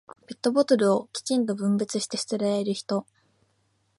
[0.25, 3.05] ペットボトルをきちんと分別して捨てられる人。